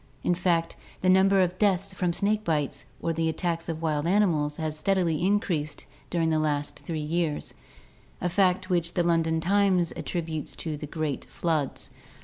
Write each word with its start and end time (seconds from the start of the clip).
In 0.23 0.33
fact, 0.33 0.75
the 1.01 1.09
number 1.09 1.41
of 1.41 1.59
deaths 1.59 1.93
from 1.93 2.11
snake 2.11 2.43
bite 2.43 2.85
or 3.03 3.13
the 3.13 3.29
attacks 3.29 3.69
of 3.69 3.83
wild 3.83 4.07
animals 4.07 4.57
has 4.57 4.75
steadily 4.75 5.21
increased 5.23 5.85
during 6.09 6.31
the 6.31 6.39
last 6.39 6.79
three 6.79 6.97
years— 6.99 7.53
a 8.19 8.27
fact 8.27 8.67
which 8.71 8.95
the 8.95 9.03
London 9.03 9.39
Times 9.39 9.93
attrib 9.95 10.27
utes 10.27 10.55
to 10.55 10.75
the 10.75 10.87
great 10.87 11.25
floods. 11.25 11.91